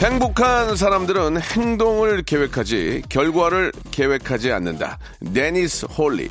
[0.00, 4.98] 행복한 사람들은 행동을 계획하지 결과를 계획하지 않는다.
[5.34, 6.30] 데니스 홀리.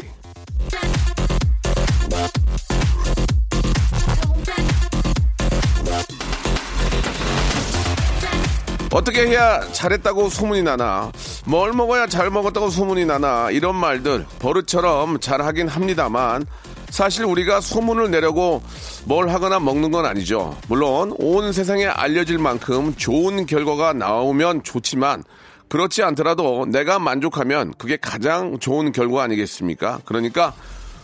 [8.92, 11.12] 어떻게 해야 잘했다고 소문이 나나,
[11.45, 16.44] 뭘 먹어야 잘 먹었다고 소문이 나나, 이런 말들 버릇처럼 잘 하긴 합니다만,
[16.90, 18.62] 사실 우리가 소문을 내려고
[19.06, 20.58] 뭘 하거나 먹는 건 아니죠.
[20.68, 25.23] 물론 온 세상에 알려질 만큼 좋은 결과가 나오면 좋지만
[25.70, 30.00] 그렇지 않더라도 내가 만족하면 그게 가장 좋은 결과 아니겠습니까?
[30.06, 30.54] 그러니까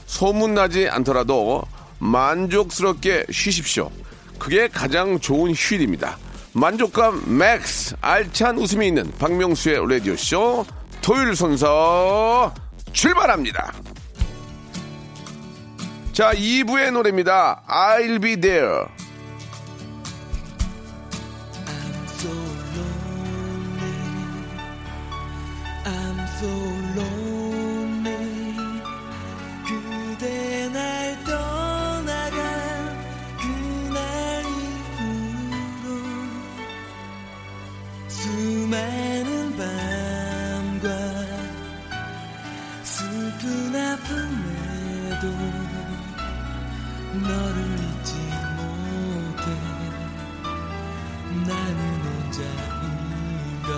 [0.07, 1.63] 소문나지 않더라도
[1.99, 3.91] 만족스럽게 쉬십시오.
[4.39, 6.17] 그게 가장 좋은 휴일입니다.
[6.53, 10.65] 만족감 max 알찬 웃음이 있는 박명수의 라디오쇼
[11.01, 12.53] 토요일 순서
[12.91, 13.73] 출발합니다.
[16.15, 17.61] 자, 2부의 노래입니다.
[17.67, 18.85] I'll be there.
[42.83, 45.27] 슬픈 아픔에도
[47.21, 48.13] 너를 잊지
[48.57, 49.45] 못해
[51.47, 52.49] 나는 혼자인
[53.63, 53.71] 걸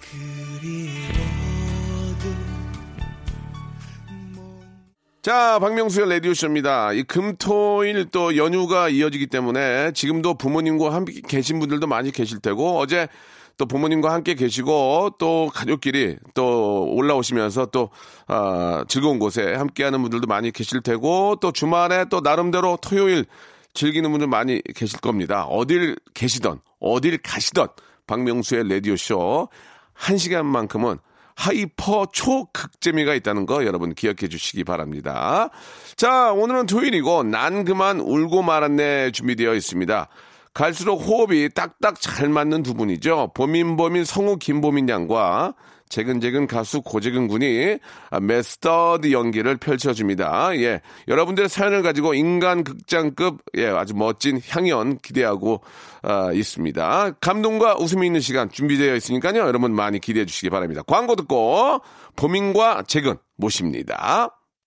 [0.00, 1.26] 그리워도
[5.22, 6.92] 자, 박명수의 라디오쇼입니다.
[6.92, 13.08] 이 금토일 또 연휴가 이어지기 때문에 지금도 부모님과 함께 계신 분들도 많이 계실 테고 어제
[13.56, 17.90] 또 부모님과 함께 계시고 또 가족끼리 또 올라오시면서 또
[18.26, 23.24] 아, 즐거운 곳에 함께하는 분들도 많이 계실 테고 또 주말에 또 나름대로 토요일
[23.74, 25.44] 즐기는 분들 많이 계실 겁니다.
[25.44, 27.68] 어딜 계시던 어딜 가시던
[28.06, 29.48] 박명수의 라디오 쇼
[29.96, 30.98] 한 시간만큼은
[31.34, 35.50] hyper 초극재미가 있다는 거 여러분 기억해 주시기 바랍니다.
[35.96, 40.08] 자, 오늘은 토요일이고 난 그만 울고 말았네 준비되어 있습니다.
[40.56, 43.32] 갈수록 호흡이 딱딱 잘 맞는 두 분이죠.
[43.34, 45.52] 보민보민 성우 김보민 양과
[45.90, 47.76] 재근재근 가수 고재근 군이
[48.22, 50.56] 메스터드 연기를 펼쳐줍니다.
[50.56, 50.80] 예.
[51.08, 55.60] 여러분들의 사연을 가지고 인간 극장급, 예, 아주 멋진 향연 기대하고,
[56.02, 57.10] 아, 있습니다.
[57.20, 59.40] 감동과 웃음이 있는 시간 준비되어 있으니까요.
[59.40, 60.80] 여러분 많이 기대해 주시기 바랍니다.
[60.86, 61.82] 광고 듣고,
[62.16, 64.30] 보민과 재근 모십니다.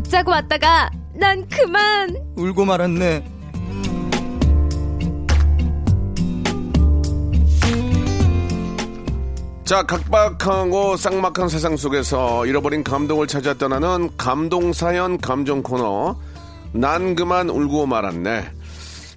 [0.00, 3.22] 웃자고 왔다가 난 그만 울고 말았네.
[9.64, 16.16] 자, 각박하고 쌍막한 세상 속에서 잃어버린 감동을 찾아 떠나는 감동 사연 감정 코너.
[16.72, 18.50] 난 그만 울고 말았네.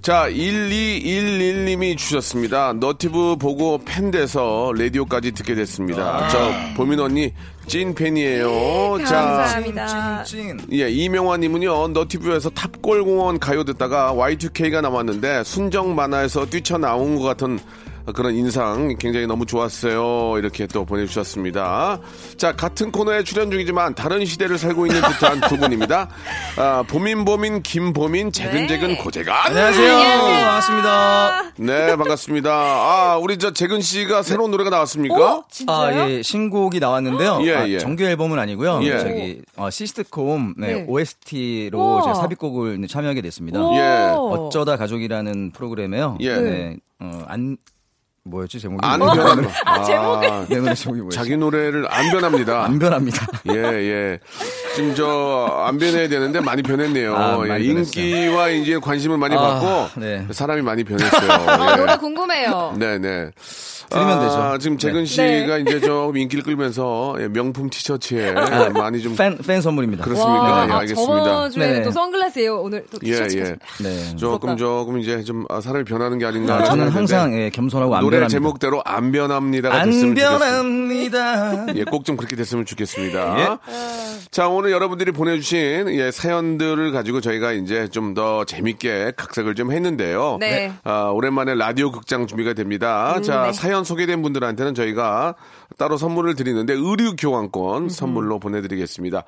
[0.03, 2.73] 자, 1211님이 주셨습니다.
[2.73, 6.27] 너티브 보고 팬 돼서 라디오까지 듣게 됐습니다.
[6.27, 7.33] 저, 보민 언니
[7.65, 8.97] 찐 팬이에요.
[9.05, 10.23] 자, 감사합니다.
[10.23, 10.59] 찐.
[10.71, 17.59] 예, 이명화님은요, 너티브에서 탑골공원 가요 듣다가 Y2K가 나왔는데, 순정 만화에서 뛰쳐나온 것 같은
[18.11, 20.37] 그런 인상 굉장히 너무 좋았어요.
[20.37, 21.99] 이렇게 또 보내주셨습니다.
[22.35, 26.09] 자, 같은 코너에 출연 중이지만 다른 시대를 살고 있는 듯한 두 분입니다.
[26.57, 28.97] 아, 보민보민, 김보민, 재근재근, 네.
[28.97, 29.47] 고재간.
[29.47, 29.93] 안녕하세요.
[29.93, 30.45] 안녕하세요.
[30.45, 31.43] 반갑습니다.
[31.57, 32.51] 네, 반갑습니다.
[32.51, 35.35] 아, 우리 저 재근 씨가 새로운 노래가 나왔습니까?
[35.35, 35.43] 어?
[35.49, 36.01] 진짜요?
[36.03, 37.39] 아, 예, 신곡이 나왔는데요.
[37.43, 37.79] 예, 아, 예.
[37.79, 38.81] 정규 앨범은 아니고요.
[38.83, 38.99] 예.
[38.99, 40.85] 저기 어, 시스트콤 네, 네.
[40.87, 42.01] OST로.
[42.03, 43.61] 제가 삽입곡을 참여하게 됐습니다.
[43.61, 43.75] 오.
[43.77, 43.81] 예.
[44.13, 46.17] 어쩌다 가족이라는 프로그램에요.
[46.19, 46.35] 예.
[46.35, 46.77] 네.
[46.99, 47.57] 어, 안
[48.25, 48.79] 뭐였지 제목이?
[48.87, 49.15] 안 뭐예요?
[49.15, 49.53] 변합니다.
[49.65, 50.45] 아, 제목을.
[50.47, 51.17] 내 노래 제목이 뭐였지?
[51.17, 52.63] 자기 노래를 안 변합니다.
[52.63, 53.27] 안 변합니다.
[53.49, 54.19] 예, 예.
[54.75, 57.15] 지금 저, 안 변해야 되는데 많이 변했네요.
[57.17, 60.25] 아, 예, 많이 인기와 이제 관심을 많이 아, 받고, 네.
[60.31, 61.31] 사람이 많이 변했어요.
[61.31, 61.75] 아, 예.
[61.75, 62.75] 노래 궁금해요.
[62.79, 63.31] 네네.
[63.99, 64.57] 아, 되죠.
[64.59, 65.05] 지금 재근 네.
[65.05, 68.33] 씨가 이제 좀 인기를 끌면서 예, 명품 티셔츠에
[68.73, 69.15] 많이 좀.
[69.15, 70.03] 팬, 팬 선물입니다.
[70.03, 70.41] 그렇습니까?
[70.41, 71.23] 와, 예, 아, 알겠습니다.
[71.23, 71.83] 저번 주에는 네네.
[71.85, 72.57] 또 선글라스예요.
[72.61, 73.37] 오늘 또 예, 티셔츠.
[73.37, 73.55] 예.
[73.83, 74.15] 네.
[74.15, 76.55] 조금, 조금 이제 좀 아, 사람이 변하는 게 아닌가.
[76.55, 78.29] 아, 저는 항상 예, 겸손하고 안 노래 변합니다.
[78.37, 80.39] 제목대로 안 변합니다가 안 됐으면 좋겠습니다.
[80.39, 81.65] 변합니다.
[81.75, 83.39] 예, 꼭 좀 그렇게 됐으면 좋겠습니다.
[83.69, 84.27] 예.
[84.29, 90.37] 자, 오늘 여러분들이 보내주신 예, 사연들을 가지고 저희가 이제 좀 더 재밌게 각색을 좀 했는데요.
[90.39, 90.71] 네.
[90.83, 93.19] 아, 오랜만에 라디오 극장 준비가 됩니다.
[93.23, 93.53] 자, 네.
[93.53, 95.35] 사연 소개된 분들한테는 저희가
[95.77, 99.23] 따로 선물을 드리는데 의류 교환권 선물로 보내드리겠습니다.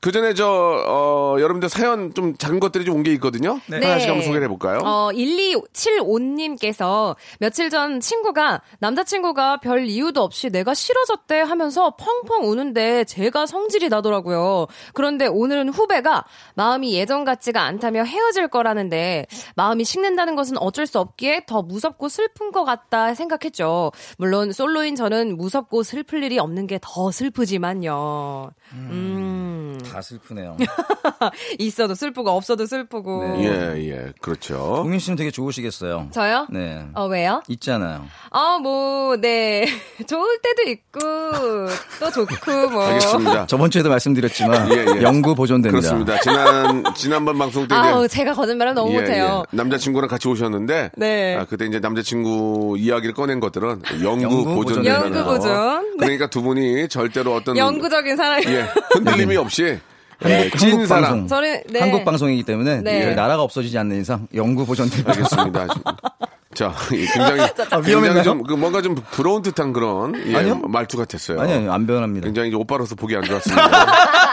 [0.00, 3.58] 그 전에 저, 어, 여러분들 사연 좀 작은 것들이 좀 온 게 있거든요.
[3.70, 4.80] 하나씩 한번 소개를 해볼까요?
[4.84, 13.46] 어, 1275님께서 며칠 전 친구가 남자친구가 별 이유도 없이 내가 싫어졌대 하면서 펑펑 우는데 제가
[13.46, 14.66] 성질이 나더라고요.
[14.94, 16.24] 그런데 오늘은 후배가
[16.54, 19.26] 마음이 예전 같지가 않다며 헤어질 거라는데
[19.56, 23.92] 마음이 식는다는 것은 어쩔 수 없기에 더 무섭고 슬픈 것 같다 생각했죠.
[24.18, 28.50] 물론 솔로인 저는 무섭고 슬플 일이 없는 게 더 슬프지만요.
[28.74, 28.90] 음.
[29.82, 30.56] 다 슬프네요.
[31.58, 33.24] 있어도 슬프고 없어도 슬프고.
[33.36, 33.44] 네.
[33.44, 34.54] 예, 예, 그렇죠.
[34.76, 36.08] 동민 씨는 되게 좋으시겠어요.
[36.12, 36.46] 저요?
[36.50, 36.86] 네.
[36.94, 37.42] 어, 왜요?
[37.48, 38.06] 있잖아요.
[38.30, 39.66] 아, 뭐, 네.
[40.06, 41.00] 좋을 때도 있고,
[42.00, 42.84] 또 좋고, 뭐.
[42.84, 43.46] 알겠습니다.
[43.46, 45.02] 저번 주에도 말씀드렸지만 예, 예.
[45.02, 45.70] 영구 보존됩니다.
[45.88, 46.20] 그렇습니다.
[46.20, 49.44] 지난, 지난번 방송 때 아우, 제가 거짓말을 너무 예, 못해요.
[49.52, 49.56] 예.
[49.56, 51.36] 남자친구랑 같이 오셨는데, 네.
[51.36, 55.34] 아, 그때 이제 남자친구 이야기를 꺼낸 것들은 영구 영구 보존이라는 영구 거.
[55.34, 55.96] 보존.
[55.98, 56.06] 네.
[56.06, 58.46] 그러니까 두 분이 절대로 어떤 영구적인 사람이.
[58.46, 59.69] 예, 흔들림이 없이 예,
[60.22, 61.02] 한국, 찐 한국 사랑.
[61.02, 61.28] 방송.
[61.28, 61.80] 저는, 네.
[61.80, 63.02] 한국 방송이기 때문에 네.
[63.02, 65.12] 저희 나라가 없어지지 않는 이상 영구 보존됩니다.
[65.12, 65.66] 알겠습니다.
[66.54, 67.40] 자, 이 굉장히
[67.70, 68.22] 아, 굉장히?
[68.24, 70.52] 좀그 뭔가 좀 부러운 듯한 그런 예.
[70.68, 71.40] 말투 같았어요.
[71.40, 72.26] 아니 아니요 안 변합니다.
[72.26, 73.70] 굉장히 오빠로서 보기 안 좋았습니다.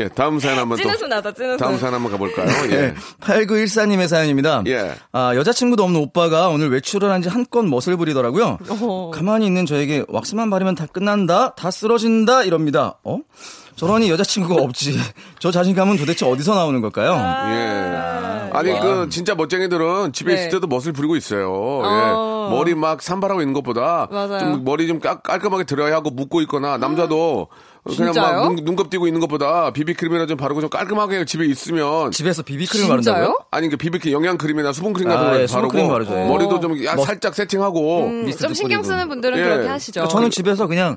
[0.00, 1.56] 예, 다음 사연 한번 또 찐웃음 나다, 찐웃음.
[1.58, 2.48] 다음 사연 한번 가볼까요?
[2.72, 2.76] 예.
[2.76, 2.94] 네.
[3.20, 4.62] 8914님의 사연입니다.
[4.66, 4.94] 예.
[5.12, 8.58] 아, 여자친구도 없는 오빠가 오늘 외출을 한 지 한껏 멋을 부리더라고요.
[8.68, 9.10] 어허.
[9.12, 11.54] 가만히 있는 저에게 왁스만 바르면 다 끝난다?
[11.54, 12.44] 다 쓰러진다?
[12.44, 12.98] 이럽니다.
[13.04, 13.18] 어?
[13.76, 14.98] 저러니 여자친구가 없지.
[15.38, 17.12] 저 자신감은 도대체 어디서 나오는 걸까요?
[17.50, 18.50] 예.
[18.52, 20.40] 아니 그 진짜 멋쟁이들은 집에 네.
[20.40, 21.50] 있을 때도 멋을 부리고 있어요.
[21.52, 21.84] 어.
[22.50, 22.56] 예.
[22.56, 24.38] 머리 막 산발하고 있는 것보다 맞아요.
[24.40, 27.48] 좀 머리 좀 깔, 깔끔하게 들어야 하고 묶고 있거나 남자도
[27.84, 28.40] 그냥 진짜요?
[28.42, 32.88] 막 눈, 눈곱 띄고 있는 것보다 비비크림이나 좀 바르고 좀 깔끔하게 집에 있으면 집에서 비비크림?
[32.88, 33.38] 바른다고요?
[33.50, 36.26] 아니 그 비비크림 영양 크림이나 수분 크림 같은 아, 걸 예, 바르고 수분크림 바르죠, 예.
[36.28, 38.82] 머리도 좀 야, 뭐- 살짝 세팅하고 음, 좀 신경.
[38.82, 39.42] 쓰는 분들은 예.
[39.42, 40.08] 그렇게 하시죠.
[40.08, 40.96] 저는 집에서 그냥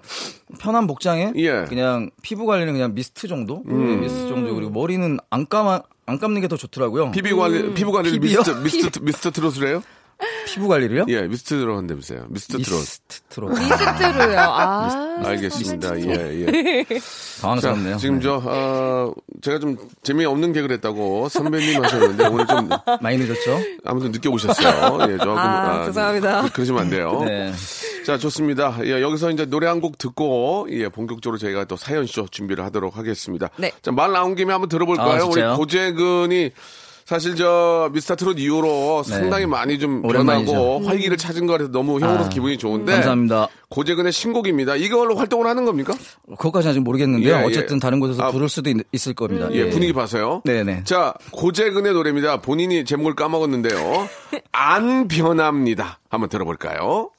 [0.59, 1.65] 편한 복장에 예.
[1.69, 3.87] 그냥 피부 관리는 그냥 미스트 정도, 음.
[3.87, 7.11] 네, 미스트 정도 그리고 머리는 안 감아 안 감는 게 더 좋더라고요.
[7.11, 8.39] 피부 관리 피부 관리를 피부요?
[8.39, 9.83] 미스트 미스트 미스트 트롯을 해요?
[10.45, 11.05] 피부 관리를요?
[11.09, 12.25] 예, 미스트 트롯 한다면서요.
[12.29, 12.79] 미스트 트롯.
[12.79, 13.49] 미스트 트롯.
[13.59, 14.39] 미스트로요.
[14.39, 15.19] 아.
[15.23, 15.99] 알겠습니다.
[16.01, 16.85] 예, 예.
[17.41, 17.93] 당황스럽네요.
[17.93, 18.21] 자, 지금 네.
[18.23, 22.69] 저, 어, 제가 좀 재미없는 개그를 했다고 선배님 하셨는데 오늘 좀
[23.01, 23.59] 많이 늦었죠?
[23.85, 24.99] 아무튼 늦게 오셨어요.
[25.11, 25.37] 예, 조금.
[25.37, 26.49] 아, 죄송합니다.
[26.53, 27.23] 그, 러시면 안 돼요.
[27.25, 27.51] 네.
[28.05, 28.77] 자, 좋습니다.
[28.85, 33.49] 예, 여기서 이제 노래 한 곡 듣고, 예, 본격적으로 저희가 또 사연쇼 준비를 하도록 하겠습니다.
[33.57, 33.71] 네.
[33.81, 35.23] 자, 말 나온 김에 한번 들어볼까요?
[35.23, 35.41] 아, 우리?
[35.57, 36.51] 고재근이
[37.05, 39.09] 사실 저 미스터 트롯 이후로 네.
[39.13, 40.51] 상당히 많이 좀 오랜만이죠.
[40.51, 42.93] 변하고 활기를 찾은 거라서 너무 형으로서 아, 기분이 좋은데.
[42.93, 43.47] 감사합니다.
[43.69, 44.75] 고재근의 신곡입니다.
[44.75, 45.93] 이걸로 활동을 하는 겁니까?
[46.37, 47.35] 그것까지는 아직 모르겠는데요.
[47.35, 47.43] 예, 예.
[47.43, 49.49] 어쨌든 다른 곳에서 아, 부를 수도 있, 을 겁니다.
[49.51, 50.41] 예, 분위기 봐서요.
[50.45, 50.83] 네네.
[50.85, 52.41] 자, 고재근의 노래입니다.
[52.41, 54.07] 본인이 제목을 까먹었는데요.
[54.51, 55.99] 안 변합니다.
[56.09, 57.09] 한번 들어볼까요?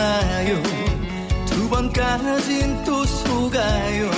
[0.00, 0.62] 속았나요
[1.46, 4.10] 두 번까진 또 속아요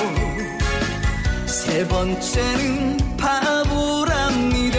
[1.46, 4.78] 세 번째는 바보랍니다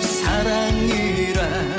[0.00, 1.72] 사랑이란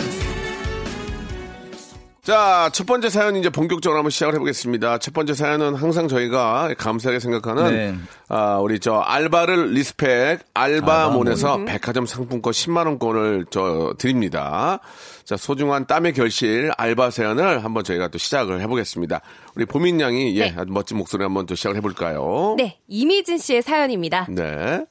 [2.23, 4.97] 자, 첫 번째 사연 이제 본격적으로 한번 시작을 해보겠습니다.
[4.99, 7.95] 첫 번째 사연은 항상 저희가 감사하게 생각하는 네.
[8.29, 14.79] 아, 우리 저 알바를 respect 알바몬에서 백화점 상품권 10만 원권을 저 드립니다.
[15.25, 19.21] 자, 소중한 땀의 결실 알바 사연을 한번 저희가 또 시작을 해보겠습니다.
[19.55, 20.53] 우리 보민 양이 예, 네.
[20.57, 22.55] 아주 멋진 목소리 한번 또 시작을 해볼까요?
[22.57, 24.27] 네, 이미진 씨의 사연입니다.
[24.29, 24.85] 네.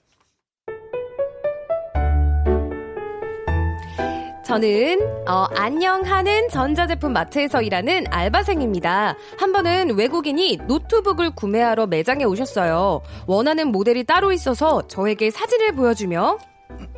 [4.44, 9.16] 저는 어, 안녕하는 전자제품 마트에서 일하는 알바생입니다.
[9.38, 13.00] 한 번은 외국인이 노트북을 구매하러 매장에 오셨어요.
[13.26, 16.38] 원하는 모델이 따로 있어서 저에게 사진을 보여주며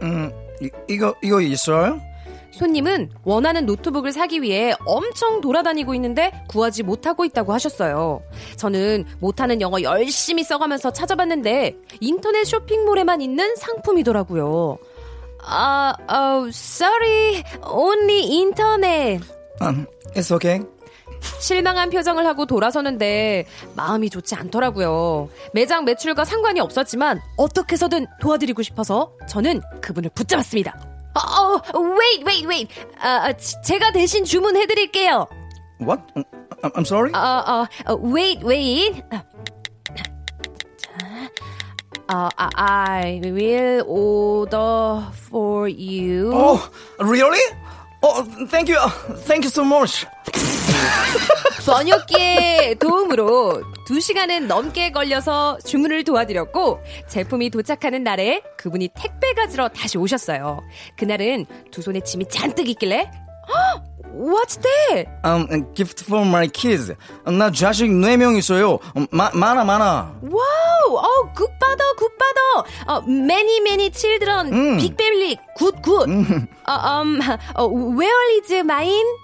[0.03, 2.01] 음, 이, 이거 이거 있어요?
[2.55, 8.21] 손님은 원하는 노트북을 사기 위해 엄청 돌아다니고 있는데 구하지 못하고 있다고 하셨어요.
[8.57, 14.79] 저는 못하는 영어 열심히 써가면서 찾아봤는데 인터넷 쇼핑몰에만 있는 상품이더라고요.
[15.47, 19.21] 아, 어, sorry, only 인터넷.
[19.61, 20.65] 음, it's okay.
[21.41, 25.29] 실망한 표정을 하고 돌아서는데 마음이 좋지 않더라고요.
[25.53, 30.94] 매장 매출과 상관이 없었지만 어떻게 해서든 도와드리고 싶어서 저는 그분을 붙잡았습니다.
[31.16, 31.62] 어, 어,
[31.98, 32.70] wait, wait, wait.
[33.02, 35.28] 아, 아, 지- 제가 대신 주문해드릴게요.
[35.82, 36.02] What?
[36.16, 36.24] 음,
[36.62, 37.12] I'm sorry.
[37.14, 39.04] 어, 어, 어, wait, wait.
[42.12, 46.32] 어, 아, I will order for you.
[46.34, 46.60] Oh,
[47.00, 47.40] really?
[48.02, 48.80] Oh, thank you.
[49.28, 50.06] Thank you so much.
[51.67, 60.61] 번역기의 도움으로 2시간은 넘게 걸려서 주문을 도와드렸고 제품이 도착하는 날에 그분이 택배 가지러 다시 오셨어요.
[60.99, 63.11] 그날은 두 손에 짐이 잔뜩 있길래
[63.49, 63.83] 헉!
[64.15, 65.09] What's that?
[65.25, 66.95] Um, gift for my kids.
[67.27, 68.79] 나 자식 4명 있어요.
[68.97, 70.21] 음, 마, 많아, 많아.
[70.23, 70.97] 와우!
[70.97, 72.93] 어, good father, good father!
[72.93, 76.07] 어, many, many children, big family, good, good!
[76.65, 77.19] 어, um,
[77.57, 79.24] 어, where is mine?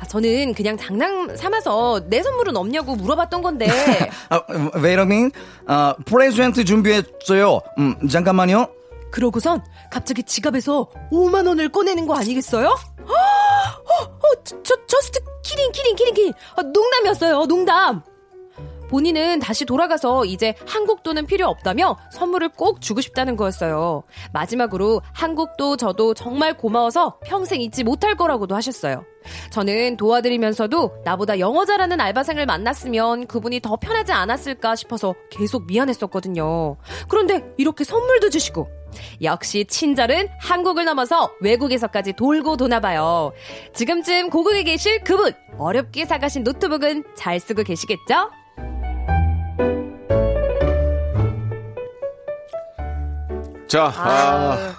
[0.00, 3.66] 아, 저는 그냥 장난 삼아서 내 선물은 없냐고 물어봤던 건데.
[4.30, 4.42] 아,
[4.76, 5.38] wait a minute.
[5.66, 7.60] 아, present 준비했어요.
[7.78, 8.68] 음, 잠깐만요.
[9.10, 12.68] 그러고선 갑자기 지갑에서 5만 원을 꺼내는 거 아니겠어요?
[12.68, 12.72] 어,
[13.12, 16.32] 어, 어, 저, 저, just kidding, kidding, kidding, kidding.
[16.56, 18.02] 아, 농담이었어요, 농담.
[18.90, 24.02] 본인은 다시 돌아가서 이제 한국 돈은 필요 없다며 선물을 꼭 주고 싶다는 거였어요.
[24.32, 29.04] 마지막으로 한국도 저도 정말 고마워서 평생 잊지 못할 거라고도 하셨어요.
[29.50, 36.76] 저는 도와드리면서도 나보다 영어 잘하는 알바생을 만났으면 그분이 더 편하지 않았을까 싶어서 계속 미안했었거든요.
[37.08, 38.68] 그런데 이렇게 선물도 주시고
[39.22, 43.32] 역시 친절은 한국을 넘어서 외국에서까지 돌고 도나봐요.
[43.72, 48.30] 지금쯤 고국에 계실 그분 어렵게 사가신 노트북은 잘 쓰고 계시겠죠?
[53.70, 54.74] 자, 아,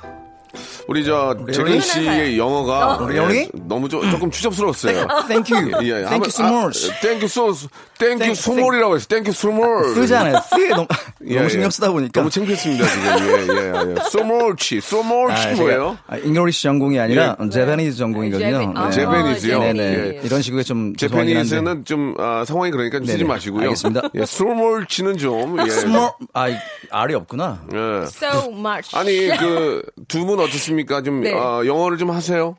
[0.86, 3.07] 우리 저 재근 씨의 영어가 어.
[3.10, 3.50] 예, Really?
[3.53, 5.07] 너무 조, 조금 추접스러웠어요.
[5.29, 5.71] Thank you.
[5.81, 6.91] 예, Thank you so much.
[7.00, 7.53] Thank you so,
[8.01, 9.08] 땡큐 Thank- 소몰이라고 했어.
[9.08, 9.93] 땡큐 소몰.
[9.93, 10.41] 쓰잖아요.
[10.50, 10.88] 쓰에 너무,
[11.27, 11.50] 예, 너무 예.
[11.50, 12.20] 신경 쓰다 보니까.
[12.22, 13.05] 너무 창피했습니다, 지금.
[13.08, 13.96] 예, 예, 예.
[14.10, 15.98] 소몰치, 소몰치 아, 뭐예요?
[16.08, 17.50] 아, 잉글리시 전공이 아니라 예.
[17.50, 18.58] 제베니즈 전공이거든요.
[18.60, 18.91] 제베- 아, 네.
[18.91, 19.60] 제베니즈요?
[19.60, 19.84] 네네.
[19.84, 20.22] 예.
[20.24, 20.96] 이런 식으로 좀.
[20.96, 23.24] 제페니스는 좀 아, 상황이 그러니까 쓰지 네네.
[23.25, 23.62] 마시고요.
[23.63, 24.01] 알겠습니다.
[24.15, 25.70] 예, 소몰치는 좀 예.
[25.70, 26.55] 스몰, 아, 이-
[26.89, 27.62] 알이 없구나.
[27.72, 27.77] 예.
[28.08, 28.96] So much.
[28.96, 31.01] 아니 그 두 분 어떻습니까?
[31.03, 31.34] 좀 네.
[31.34, 32.58] 어, 영어를 좀 하세요?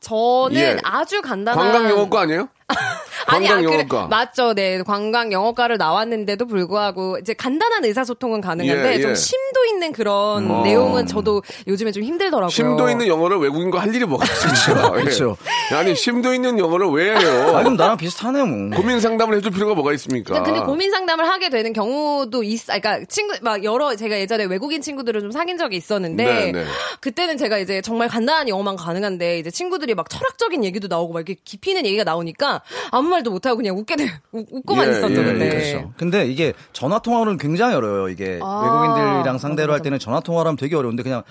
[0.00, 0.76] 저는 예.
[0.82, 2.48] 아주 간단한 관광 영어과 아니에요?
[3.26, 4.06] 아니, 관광 아, 그래, 영어과.
[4.08, 4.54] 맞죠.
[4.54, 4.82] 네.
[4.82, 9.00] 관광 영어과를 나왔는데도 불구하고 이제 간단한 의사소통은 가능한데 예, 예.
[9.00, 10.62] 좀 심도 있는 그런 음.
[10.62, 12.50] 내용은 저도 요즘에 좀 힘들더라고요.
[12.50, 14.92] 심도 있는 영어를 외국인과 할 일이 뭐가 있죠?
[14.92, 15.36] 그렇죠.
[15.72, 17.56] 아니 심도 있는 영어를 왜 해요?
[17.56, 18.76] 아, 그럼 나랑 비슷하네요, 뭐.
[18.76, 20.42] 고민 상담을 해줄 필요가 뭐가 있습니까?
[20.42, 24.80] 근데 고민 상담을 하게 되는 경우도 있, 아, 그러니까 친구 막 여러 제가 예전에 외국인
[24.82, 26.64] 친구들을 좀 사귄 적이 있었는데 네, 네.
[27.00, 31.40] 그때는 제가 이제 정말 간단한 영어만 가능한데 이제 친구들이 막 철학적인 얘기도 나오고 막 이렇게
[31.44, 35.12] 깊이 있는 얘기가 나오니까 아무 말도 못 하고 그냥 웃게 돼 웃- 웃고만 예, 있었죠.
[35.20, 35.92] 예, 근데 그렇죠.
[35.96, 38.08] 근데 이게 전화 통화로는 굉장히 어려워요.
[38.08, 38.60] 이게 아.
[38.64, 41.22] 외국인들이랑 상대로 맞아, 할 때는 전화 통화로 하면 되게 어려운데 그냥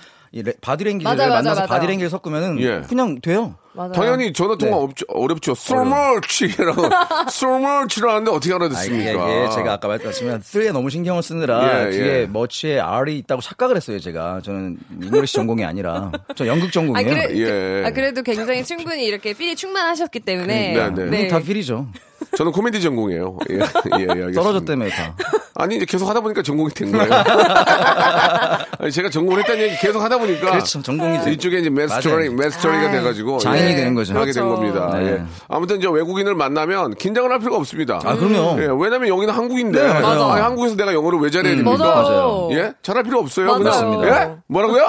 [0.60, 1.66] 바디랭귀지를 만나서 맞아.
[1.66, 2.80] 바디랭귀를 섞으면은 예.
[2.88, 3.54] 그냥 돼요.
[3.74, 3.92] 맞아요.
[3.92, 4.82] 당연히 전화 통화 네.
[4.82, 5.54] 없죠, 어렵죠.
[5.54, 6.82] so much라고
[7.30, 9.10] so much라는데 어떻게 아, 이게, 알아듣습니까?
[9.10, 12.26] 이게 제가 아까 말씀드렸지만 3에 너무 신경을 쓰느라 예, 뒤에 예.
[12.26, 14.40] much에 R이 있다고 착각을 했어요, 제가.
[14.42, 17.08] 저는 English 전공이 아니라 저 연극 아, 전공이에요.
[17.08, 17.44] 그래, 예.
[17.44, 20.72] 그, 아, 그래도 굉장히 충분히 이렇게 필이 충만하셨기 때문에.
[20.74, 21.22] 네, 네.
[21.24, 21.88] 음, 다 필이죠.
[22.36, 23.38] 저는 코미디 전공이에요.
[23.50, 24.42] 예, 예, 예, 알겠습니다.
[24.42, 25.14] 떨어졌다며 다.
[25.54, 27.10] 아니 이제 계속 하다 보니까 전공이 된 거예요.
[28.78, 31.30] 아니, 제가 전공을 했다는 얘기 계속 하다 보니까 그렇죠, 전공이죠.
[31.30, 32.32] 이쪽에 이제 메스터리 맞아요.
[32.32, 34.14] 메스터리가 아, 돼가지고 장인이 예, 되는 거죠.
[34.18, 34.60] 하게 된 그렇죠.
[34.60, 34.98] 겁니다.
[34.98, 35.06] 네.
[35.12, 35.22] 예.
[35.48, 38.00] 아무튼 이제 외국인을 만나면 긴장을 할 필요가 없습니다.
[38.04, 38.60] 아, 그럼요.
[38.62, 40.24] 예, 왜냐면 여기는 한국인데 네, 맞아요.
[40.24, 41.76] 아니, 한국에서 내가 영어를 왜 잘해야 됩니까?
[41.78, 42.48] 맞아요.
[42.52, 42.72] 예?
[42.82, 43.58] 잘할 필요 없어요.
[43.58, 44.00] 맞아요.
[44.00, 44.04] 그냥.
[44.06, 44.34] 예?
[44.48, 44.86] 뭐라고요?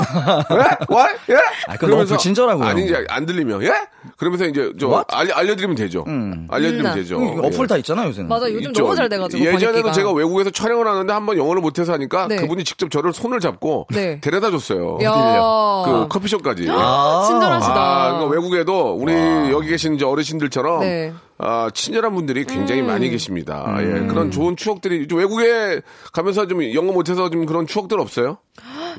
[0.52, 0.96] 예?
[0.96, 1.10] 와?
[1.30, 1.36] 예?
[1.68, 2.66] 아, 너무 불친절하고요.
[2.66, 3.74] 아니 이제 안 들리면 예?
[4.18, 5.06] 그러면서 이제 저 What?
[5.16, 6.06] 알, 알려드리면 되죠.
[6.50, 6.96] 알려드리면 음.
[6.96, 7.20] 되죠.
[7.24, 7.68] 음, 어플 예.
[7.68, 8.28] 다 있잖아요, 요새는.
[8.30, 8.84] 맞아, 요즘 있죠.
[8.84, 9.44] 너무 잘 돼가지고.
[9.44, 9.92] 예전에도 번역기가.
[9.92, 12.36] 제가 외국에서 촬영을 하는데 한번 영어를 못해서 하니까 네.
[12.38, 14.20] 그분이 직접 저를 손을 잡고 네.
[14.22, 15.00] 데려다 줬어요.
[15.04, 15.84] 야.
[15.86, 16.68] 그 커피숍까지.
[16.70, 17.74] 아, 친절하시다.
[17.74, 19.14] 아, 그러니까 외국에도 우리
[19.52, 21.14] 여기 계신 이제 어르신들처럼 네.
[21.46, 22.88] 아, 친절한 분들이 굉장히 음.
[22.88, 23.76] 많이 계십니다.
[23.80, 25.82] 예, 그런 좋은 추억들이 좀 외국에
[26.14, 28.38] 가면서 좀 영어 못해서 좀 그런 추억들 없어요?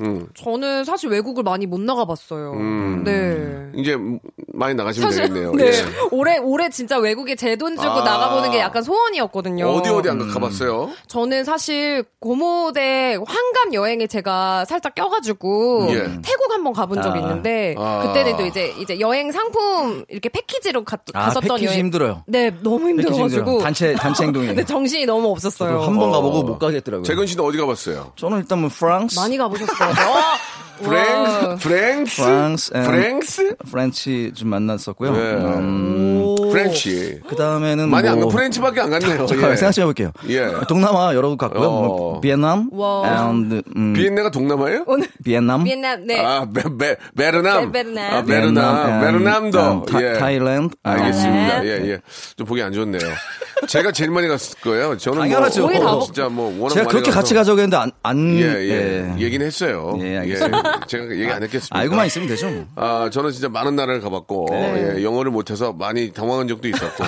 [0.01, 0.27] 음.
[0.35, 2.51] 저는 사실 외국을 많이 못 나가봤어요.
[2.53, 3.03] 음.
[3.05, 3.79] 네.
[3.81, 3.97] 이제
[4.53, 5.53] 많이 나가시면 되겠네요.
[5.53, 5.67] 네.
[5.67, 5.71] 예.
[6.11, 8.03] 올해 올해 진짜 외국에 제 돈 주고 아.
[8.03, 9.65] 나가보는 게 약간 소원이었거든요.
[9.69, 10.89] 어디 어디 안 가봤어요?
[11.07, 15.99] 저는 사실 고모대 환갑 여행에 제가 살짝 껴가지고 예.
[16.21, 17.21] 태국 한번 가본 적이 아.
[17.21, 18.03] 있는데 아.
[18.07, 21.79] 그때는 또 이제 이제 여행 상품 이렇게 패키지로 가, 아, 갔었던 패키지 여행.
[21.79, 22.23] 힘들어요.
[22.35, 22.89] 네, 너무.
[22.89, 24.55] 힘들어가지고 단체 단체 행동이에요.
[24.55, 25.79] 네, 정신이 너무 없었어요.
[25.81, 26.11] 한번 어.
[26.11, 27.03] 가보고 못 가겠더라고요.
[27.05, 28.11] 재근 씨는 어디 가봤어요?
[28.17, 29.93] 저는 일단 뭐 프랑스, 많이 가보셨어요.
[30.79, 31.55] 어, France, 와.
[31.55, 35.11] France, 프랑스, and France, French 좀 만났었고요.
[35.11, 35.19] 네.
[35.19, 37.19] 음, French.
[37.27, 39.25] 그 다음에는 많이 안 뭐, 가, French밖에 안 갔네요.
[39.25, 39.55] 잠깐만 예.
[39.55, 40.11] 생각해 볼게요.
[40.29, 40.47] 예.
[40.67, 41.67] 동남아 여러 곳 갔고요.
[41.67, 41.81] 어.
[41.87, 43.27] 뭐, 비엔남, 와.
[43.29, 44.83] and 음, 비엔나가 동남아예요?
[44.87, 46.19] 오늘 비엔남, 비엔남 네.
[46.23, 47.65] 아, 베, 베, 베르남.
[47.65, 48.13] 네, 베르남.
[48.13, 48.75] 아, 베르남.
[48.89, 49.85] and, 베르남도.
[49.85, 50.13] 타, 예.
[50.13, 50.75] Thailand.
[50.83, 51.61] 알겠습니다.
[51.61, 51.67] 네.
[51.67, 51.99] 예, 예.
[52.35, 52.99] 좀 보기 안 좋네요.
[53.67, 54.97] 제가 제일 많이 갔을 거예요.
[54.97, 55.61] 저는 당연하죠.
[55.61, 57.19] 뭐, 거의 다 어, 먹- 진짜 뭐, 워낙 제가 그렇게 가서.
[57.21, 59.15] 같이 가자고 했는데 안, 안 예, 예.
[59.19, 59.97] 얘기는 했어요.
[60.01, 60.85] 예, 알겠습니다.
[60.87, 61.77] 제가 얘기 안 했겠습니다.
[61.77, 62.49] 알고만 있으면 되죠.
[62.49, 62.65] 뭐.
[62.75, 64.95] 아, 저는 진짜 많은 나라를 가봤고, 네.
[64.97, 67.03] 예, 영어를 못해서 많이 당황한 적도 있었고,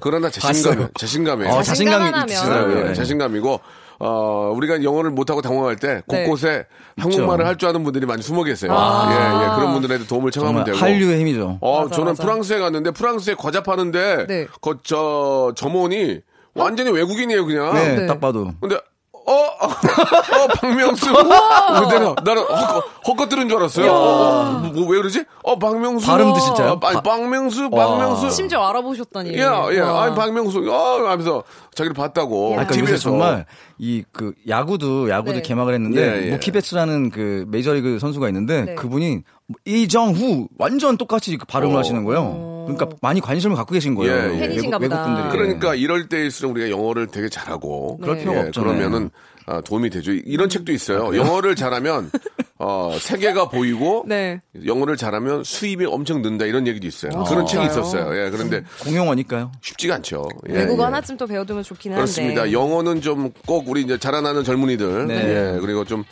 [0.00, 0.88] 그러나 자신감.
[0.98, 1.48] 자신감에.
[1.48, 2.12] 어, 자신감이.
[2.30, 2.94] 예, 예.
[2.94, 3.60] 자신감이고,
[3.98, 6.24] 어, 우리가 영어를 못하고 당황할 때 네.
[6.24, 6.66] 곳곳에
[6.98, 8.72] 한국말을 할 줄 아는 분들이 많이 숨어 계세요.
[8.74, 9.08] 아.
[9.10, 9.56] 예, 예.
[9.56, 10.76] 그런 분들한테 도움을 청하면 되고.
[10.76, 11.58] 한류의 힘이죠.
[11.60, 12.22] 어, 맞아, 저는 맞아.
[12.22, 14.46] 프랑스에 갔는데 프랑스에 과자 파는데 네.
[14.60, 16.20] 그, 저, 점원이
[16.54, 17.74] 완전히 외국인이에요, 그냥.
[17.74, 18.06] 네, 네.
[18.06, 18.50] 딱 봐도.
[18.60, 18.78] 근데
[19.28, 21.12] 어, 어, 어, 박명수.
[21.12, 23.90] 그때는 나는 헛거, 헛거 들은 줄 알았어요.
[23.92, 25.24] 어, 뭐, 뭐, 왜 그러지?
[25.42, 26.06] 어, 박명수.
[26.06, 26.72] 발음도 진짜요?
[26.72, 28.30] 어, 아니, 바- 박명수, 박명수.
[28.30, 29.36] 심지어 알아보셨다니.
[29.38, 30.04] 야, 예, 와.
[30.04, 30.60] 아니, 박명수.
[30.70, 31.42] 어, 하면서
[31.74, 32.46] 자기를 봤다고.
[32.46, 32.92] 아, 그러니까 TV에서.
[32.92, 33.46] 요새 정말
[33.78, 35.42] 이 그 야구도 야구도 네.
[35.42, 36.30] 개막을 했는데 예, 예.
[36.30, 38.74] 모키베츠라는 그 메이저리그 선수가 있는데 네.
[38.74, 41.78] 그분이 뭐 이정후 완전 똑같이 그 발음을 어.
[41.78, 42.20] 하시는 거예요.
[42.66, 44.12] 그러니까 많이 관심을 갖고 계신 거예요.
[44.30, 44.38] 예, 예.
[44.48, 45.06] 팬이신가 외국, 보다.
[45.06, 45.38] 외국 분들이.
[45.38, 47.98] 그러니까 이럴 때일수록 우리가 영어를 되게 잘하고.
[47.98, 48.20] 그럴 네.
[48.22, 48.76] 필요가 예, 없잖아요.
[48.78, 49.10] 그러면은
[49.48, 50.10] 아, 도움이 되죠.
[50.10, 51.16] 이런 책도 있어요.
[51.16, 52.10] 영어를 잘하면
[52.58, 54.40] 어, 세계가 보이고 네.
[54.64, 57.12] 영어를 잘하면 수입이 엄청 는다 이런 얘기도 있어요.
[57.24, 57.80] 그런 책이 진짜요?
[57.80, 58.24] 있었어요.
[58.24, 59.52] 예, 그런데 공용어니까요.
[59.60, 60.26] 쉽지가 않죠.
[60.48, 60.84] 예, 외국어 예.
[60.86, 62.00] 하나쯤 또 배워두면 좋긴 한데.
[62.00, 62.50] 그렇습니다.
[62.50, 65.14] 영어는 좀 꼭 우리 이제 자라나는 젊은이들, 네.
[65.54, 66.02] 예, 그리고 좀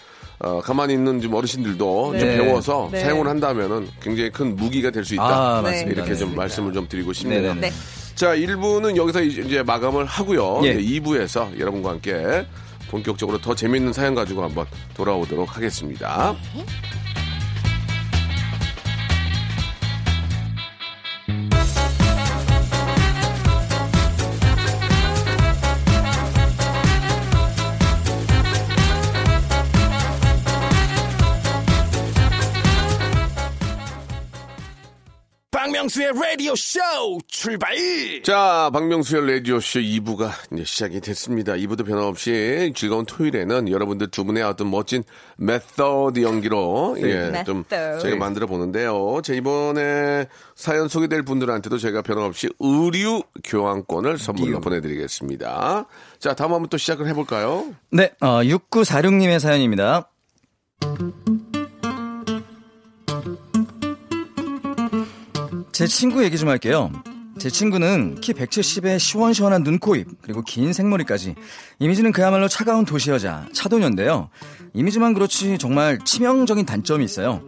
[0.40, 2.18] 어, 가만히 있는 좀 어르신들도 네.
[2.18, 3.00] 좀 배워서 네.
[3.00, 5.24] 사용을 한다면은 굉장히 큰 무기가 될 수 있다.
[5.24, 5.70] 아, 네.
[5.70, 6.02] 맞습니다.
[6.02, 7.42] 이렇게 좀 말씀을 좀 드리고 싶네요.
[7.54, 7.60] 네네.
[7.60, 7.72] 네.
[8.14, 10.60] 자, 1부는 여기서 이제 마감을 하고요.
[10.64, 10.72] 예.
[10.72, 12.46] 이제 2부에서 여러분과 함께
[12.90, 16.34] 본격적으로 더 재밌는 사연 가지고 한번 돌아오도록 하겠습니다.
[35.94, 36.80] 박명수의 라디오 쇼
[37.28, 37.76] 출발!
[38.24, 41.52] 자, 박명수의 라디오 쇼 2부가 이제 시작이 됐습니다.
[41.52, 45.04] 2부도 변함없이 즐거운 토요일에는 여러분들 두 분의 어떤 멋진
[45.36, 48.00] 메서드 연기로 예, 좀 메서드.
[48.00, 49.20] 저희가 만들어 보는데요.
[49.22, 50.26] 제 이번에
[50.56, 55.86] 사연 소개될 분들한테도 저희가 변함없이 의류 교환권을 선물로 보내드리겠습니다.
[56.18, 57.72] 자, 다음 한번 또 시작을 해볼까요?
[57.90, 60.10] 네, 어, 6946님의 사연입니다.
[65.74, 66.92] 제 친구 얘기 좀 할게요.
[67.36, 71.34] 제 친구는 키 170에 시원시원한 눈, 코, 입, 그리고 긴 생머리까지.
[71.80, 74.30] 이미지는 그야말로 차가운 도시 여자, 차도녀인데요.
[74.72, 77.42] 이미지만 그렇지 정말 치명적인 단점이 있어요.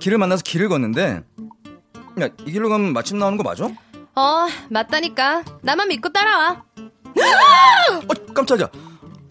[0.00, 1.22] 길을 만나서 길을 걷는데,
[2.20, 3.64] 야, 이 길로 가면 마침 나오는 거 맞아?
[4.14, 5.42] 어, 맞다니까.
[5.62, 6.62] 나만 믿고 따라와.
[6.76, 8.68] 어, 깜짝이야.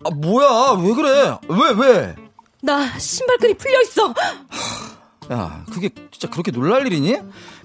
[0.04, 1.38] 아, 뭐야, 왜 그래?
[1.48, 2.16] 왜, 왜?
[2.62, 4.14] 나 신발끈이 풀려 있어.
[5.32, 7.14] 야, 그게 진짜 그렇게 놀랄 일이니?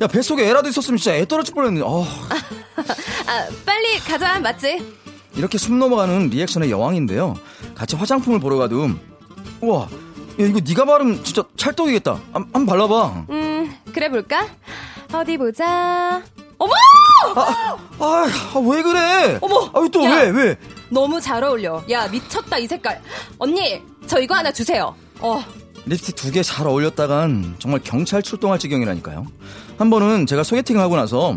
[0.00, 1.86] 야, 뱃속에 애라도 있었으면 진짜 애 떨어질 뻔했는데.
[1.86, 2.02] 어,
[3.26, 4.38] 아, 빨리 가자.
[4.38, 4.96] 맞지?
[5.34, 7.36] 이렇게 숨 넘어가는 리액션의 여왕인데요.
[7.74, 8.90] 같이 화장품을 보러 가도
[9.60, 9.88] 우와, 야,
[10.38, 12.12] 이거 네가 바르면 진짜 찰떡이겠다.
[12.12, 12.20] 한,
[12.52, 13.24] 한번 발라 봐.
[13.30, 14.46] 음, 그래 볼까?
[15.12, 16.22] 어디 보자.
[16.58, 16.72] 어머!
[17.36, 19.38] 아, 아, 왜 그래?
[19.40, 20.10] 어머, 아, 또 야.
[20.22, 20.58] 왜, 왜?
[20.90, 21.82] 너무 잘 어울려.
[21.90, 23.00] 야, 미쳤다 이 색깔.
[23.38, 24.94] 언니, 저 이거 하나 주세요.
[25.20, 25.42] 어.
[25.88, 29.26] 립스틱 두 개 잘 어울렸다간 정말 경찰 출동할 지경이라니까요.
[29.78, 31.36] 한 번은 제가 소개팅을 하고 나서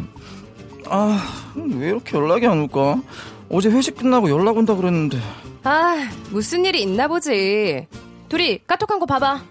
[0.89, 1.23] 아,
[1.55, 3.01] 왜 이렇게 연락이 안 올까?
[3.49, 5.19] 어제 회식 끝나고 연락 온다 그랬는데.
[5.63, 7.87] 아, 무슨 일이 있나 보지.
[8.27, 9.41] 둘이 카톡한 거 봐봐.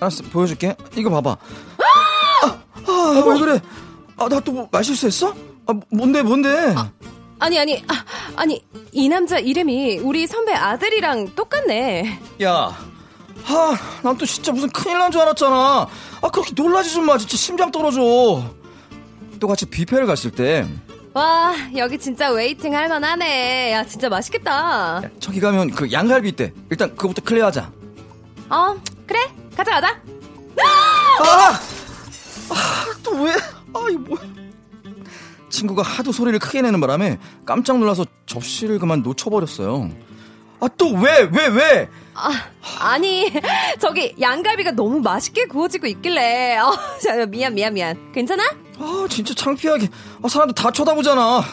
[0.00, 0.76] 알았어, 보여줄게.
[0.96, 1.30] 이거 봐봐.
[1.32, 2.46] 아,
[2.86, 3.60] 아, 왜 그래?
[4.16, 5.34] 아, 나또뭐 말실수했어?
[5.66, 6.74] 아, 뭔데, 뭔데?
[7.40, 8.04] 아니, 아니, 아,
[8.36, 12.20] 아니, 이 남자 이름이 우리 선배 아들이랑 똑같네.
[12.42, 12.76] 야,
[13.46, 15.56] 아, 난 또 진짜 무슨 큰일 난 줄 알았잖아.
[16.22, 17.18] 아, 그렇게 놀라지 좀 마.
[17.18, 18.44] 진짜 심장 떨어져.
[19.40, 20.66] 또 같이 뷔페를 갔을 때,
[21.12, 23.72] 와, 여기 진짜 waiting 할만하네.
[23.72, 25.02] 야, 진짜 맛있겠다.
[25.04, 26.52] 야, 저기 가면 그 양갈비 있대.
[26.70, 27.70] 일단 그거부터 clear하자.
[28.50, 28.76] 어,
[29.06, 29.20] 그래?
[29.56, 30.00] 가자 가자.
[33.02, 33.32] 또 왜?
[33.32, 34.20] 아, 이거 뭐야.
[35.50, 39.90] 친구가 하도 소리를 크게 내는 바람에 깜짝 놀라서 접시를 그만 놓쳐버렸어요.
[40.64, 41.88] 아, 또 왜, 왜, 왜?
[42.80, 43.30] 아니
[43.80, 46.72] 저기 양갈비가 너무 맛있게 구워지고 있길래 어,
[47.02, 48.12] 자, 미안 미안 미안.
[48.12, 48.42] 괜찮아?
[48.78, 49.88] 아, 진짜 창피하게.
[50.22, 51.44] 아, 사람들 다 쳐다보잖아.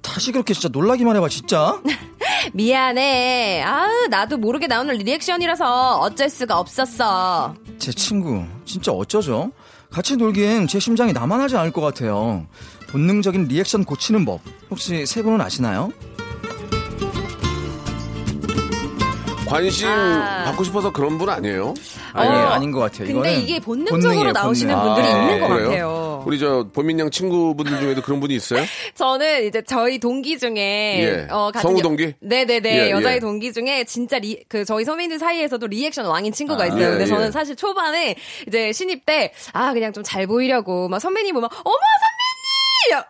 [0.00, 1.78] 다시 그렇게 진짜 놀라기만 해봐, 진짜.
[2.54, 3.62] 미안해.
[3.66, 7.54] 아 나도 모르게 나오는 리액션이라서 어쩔 수가 없었어.
[7.78, 9.50] 제 친구, 진짜 어쩌죠?
[9.90, 12.46] 같이 놀기엔 제 심장이 남아나지 않을 것 같아요.
[12.88, 15.92] 본능적인 리액션 고치는 법, 혹시 세 분은 아시나요?
[19.54, 20.44] 관심 아.
[20.46, 21.74] 받고 싶어서 그런 분 아니에요?
[22.12, 23.06] 아니, 어, 아닌 것 같아요.
[23.06, 24.94] 근데 이거는 이게 본능적으로 본능이에요, 나오시는 본능.
[24.94, 25.68] 분들이 아, 있는 것 그래요?
[25.68, 26.22] 같아요.
[26.26, 28.64] 우리 저 보민양 친구분들 중에도 그런 분이 있어요?
[28.96, 31.26] 저는 이제 저희 동기 중에 예.
[31.30, 32.14] 어, 같은 성우 여- 동기?
[32.20, 33.20] 네네네 예, 여자의 예.
[33.20, 36.82] 동기 중에 진짜 리, 그 저희 선배님들 사이에서도 리액션 왕인 친구가 아, 있어요.
[36.82, 37.06] 예, 근데 예.
[37.06, 38.16] 저는 사실 초반에
[38.48, 42.23] 이제 신입 때 아 그냥 좀 잘 보이려고 막 선배님 보면 어머 선배님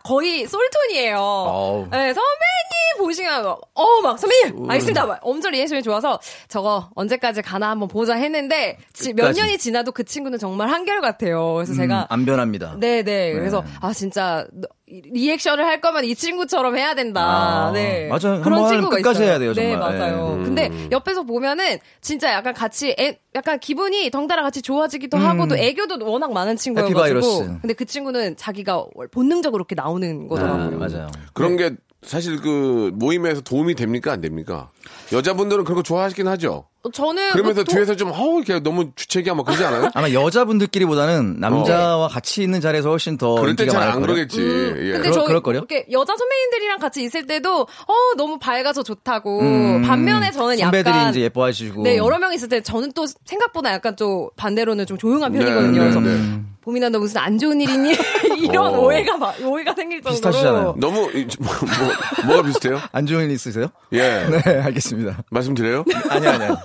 [0.05, 1.19] 거의 솔톤이에요.
[1.19, 1.83] 어우.
[1.91, 5.07] 네 선배님 보시면 어 막 선배님 알겠습니다.
[5.07, 9.33] 막 엄청 리액션이 좋아서 저거 언제까지 가나 한번 보자 했는데 지- 몇.
[9.33, 11.55] 년이 지나도 그 친구는 정말 한결 같아요.
[11.55, 12.77] 그래서 제가 음, 안 변합니다.
[12.79, 13.33] 네네.
[13.33, 14.47] 그래서 아 진짜
[14.87, 17.23] 리액션을 할 거면 이 친구처럼 해야 된다.
[17.69, 18.07] 아, 네.
[18.09, 18.43] 맞아요.
[18.43, 19.29] 그런 친구가 끝까지 있어요.
[19.29, 19.99] 해야 돼요, 네 정말.
[19.99, 20.37] 맞아요.
[20.41, 20.45] 예.
[20.45, 26.05] 근데 옆에서 보면은 진짜 약간 같이 애, 약간 기분이 덩달아 같이 좋아지기도 하고 또 애교도
[26.05, 27.01] 워낙 많은 친구여 가지고.
[27.01, 27.59] 해피바이러스.
[27.63, 30.71] 근데 그 친구는 자기가 본능적으로 이렇게 나오는 거더라고요.
[30.71, 31.09] 네, 맞아요.
[31.33, 34.71] 그런 게 사실 그 모임에서 도움이 됩니까 안 됩니까?
[35.13, 36.67] 여자분들은 그런 거 좋아하시긴 하죠.
[36.83, 39.91] 어, 저는 그러면서 뭐 도- 뒤에서 좀 어우 이렇게 너무 주책이야 막 그러지 않아요?
[39.95, 43.41] 아마 여자분들끼리보다는 남자와 같이 있는 자리에서 훨씬 더 어.
[43.41, 44.03] 그럴 땐 인기가 잘 안.
[44.03, 44.41] 그러겠지.
[44.41, 44.93] 예.
[44.93, 45.51] 근데 그럴- 저?
[45.53, 51.11] 이렇게 여자 선배님들이랑 같이 있을 때도 어 너무 밝아서 좋다고 음, 반면에 저는 선배들이 약간
[51.11, 55.33] 이제 예뻐하시고 네, 여러 명 있을 때 저는 또 생각보다 약간 좀 반대로는 좀 조용한
[55.33, 55.73] 편이거든요.
[55.73, 57.95] 네, 그래서 네, 보민아 너 무슨 안 좋은 일 있니?
[58.41, 58.79] 이런 어.
[58.81, 60.75] 오해가 막- 오해가 생길 정도로 비슷하시잖아요.
[60.79, 62.81] 너무 이- 뭐, 뭐, 뭐가 비슷해요?
[62.93, 63.69] 안 좋은 일 있으세요?
[63.93, 64.25] 예.
[64.45, 65.19] 네, 알겠습니다.
[65.31, 65.85] 말씀드려요?
[66.09, 66.55] 아니 아니 아니.
[66.55, 66.63] 아,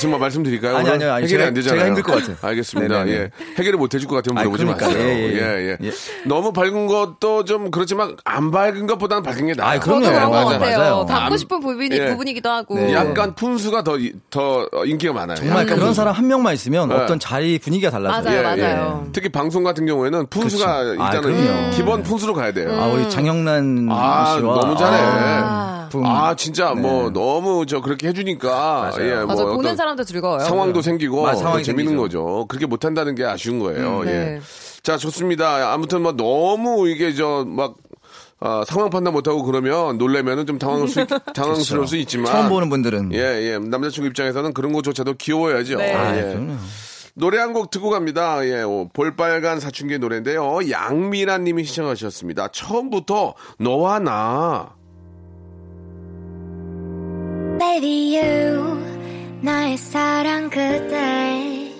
[0.00, 0.76] 정말 말씀드릴까요?
[0.76, 1.78] 아니, 아니요, 아니, 해결이 제가- 안 되잖아요.
[1.78, 2.36] 제가 힘들 것 같아요.
[2.42, 2.98] 알겠습니다.
[3.04, 3.16] 네네네.
[3.18, 3.30] 예.
[3.58, 4.90] 해결을 못 해줄 것 같으면 물어보지 그러니까요.
[4.90, 5.06] 마세요.
[5.08, 5.86] 예, 예, 예, 예.
[5.86, 5.90] 예.
[6.26, 9.70] 너무 밝은 것도 좀 그렇지만 안 밝은 것보다는 밝은 게 나아요.
[9.72, 10.00] 아이, 그럼요.
[10.06, 10.78] 그런 것 맞아요, 같아요.
[10.78, 11.06] 맞아요.
[11.06, 12.06] 닮고 안- 싶은 부분이 예.
[12.10, 12.74] 부분이기도 하고.
[12.76, 12.92] 네.
[12.92, 15.36] 약간 푼수가 더, 이- 더 인기가 많아요.
[15.36, 15.94] 정말 약간 그런.
[15.94, 16.94] 사람 한 명만 있으면 네.
[16.94, 18.42] 어떤 자리 분위기가 달라져요.
[18.42, 19.08] 맞아요, 맞아요.
[19.12, 21.02] 특히 방송 같은 경우에는 푼수가 그쵸.
[21.02, 21.70] 아, 일단은 그럼요.
[21.70, 22.70] 기본 푼수로 가야 돼요.
[22.78, 25.65] 아, 우리 장영란 아, 씨와 너무 잘해.
[25.86, 25.88] 아.
[25.88, 26.06] 분.
[26.06, 26.80] 아, 진짜 네.
[26.80, 29.08] 뭐 너무 저 그렇게 해주니까 맞아요.
[29.10, 30.40] 예, 뭐 맞아 보는 사람도 즐거워요.
[30.40, 32.22] 상황도 생기고 맞아, 더 상황이 재밌는 생기죠.
[32.24, 32.46] 거죠.
[32.48, 33.98] 그렇게 못한다는 게 아쉬운 거예요.
[34.00, 34.10] 음, 예.
[34.12, 34.40] 네.
[34.82, 35.72] 자, 좋습니다.
[35.72, 37.76] 아무튼 뭐 너무 이게 저막
[38.38, 42.30] 아, 상황 판단 못하고 그러면 놀래면은 좀 당황할 수, 있- 당황스러울 수 있지만.
[42.30, 43.18] 처음 보는 분들은 예,
[43.52, 43.58] 예.
[43.58, 45.76] 남자친구 입장에서는 그런 것조차도 귀여워야죠.
[45.78, 45.94] 네.
[45.94, 46.38] 아, 예.
[47.14, 48.46] 노래 한 곡 듣고 갑니다.
[48.46, 50.58] 예, 오, 볼빨간 사춘기의 노래인데요.
[50.70, 52.48] 양미란 님이 시청하셨습니다.
[52.48, 54.75] 처음부터 너와 나.
[57.58, 58.84] Baby you
[59.40, 61.72] 나의 사랑 그대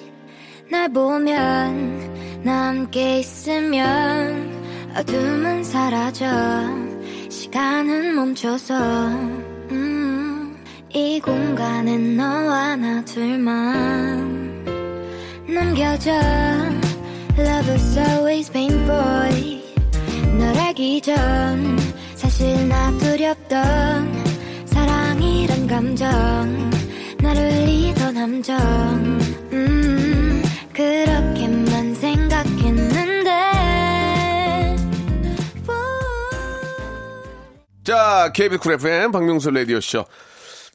[0.71, 4.53] 날 보면 나 함께 있으면
[4.97, 6.27] 어둠은 사라져
[7.29, 8.75] 시간은 멈춰서.
[9.71, 10.57] 음,
[10.93, 14.65] 이 공간엔 너와 나 둘만
[15.47, 16.13] 남겨져.
[17.39, 19.61] Love is always painful.
[20.39, 21.79] 널 알기 전
[22.15, 24.26] 사실 나 두렵던
[25.17, 26.07] 사랑이란 감정
[27.19, 28.57] 나를 울리던 함정
[29.53, 33.31] 음 그렇게만 생각했는데
[37.83, 40.05] 자, KBS 쿨 FM 박명수 라디오쇼.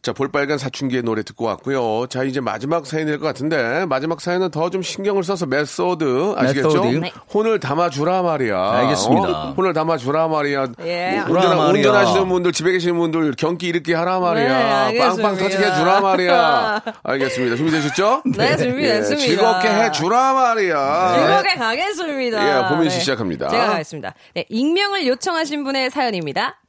[0.01, 2.07] 자, 볼빨간 사춘기의 노래 듣고 왔고요.
[2.07, 6.67] 자, 이제 마지막 사연이 될것 같은데, 마지막 사연은 더 좀 신경을 써서 메소드, 아시겠죠?
[6.69, 6.87] 메소드.
[6.97, 7.11] 네.
[7.33, 8.57] 혼을 담아주라 말이야.
[8.57, 9.27] 알겠습니다.
[9.27, 9.53] 어?
[9.55, 10.67] 혼을 담아주라 말이야.
[10.85, 11.21] 예.
[11.27, 11.65] 뭐 운전, 말이야.
[11.73, 14.91] 운전하시는 분들, 집에 계시는 분들, 경기 일으키게 하라 말이야.
[14.91, 14.97] 네.
[14.97, 16.81] 빵빵 터지게 해주라 말이야.
[17.03, 17.55] 알겠습니다.
[17.57, 18.23] 준비되셨죠?
[18.37, 19.13] 네, 준비됐습니다.
[19.23, 21.13] 예, 즐겁게 해주라 말이야.
[21.17, 22.47] 즐겁게 가겠습니다.
[22.65, 23.49] 예, 고민 씨 시작합니다.
[23.49, 24.13] 제가 가겠습니다.
[24.33, 26.61] 네, 익명을 요청하신 분의 사연입니다.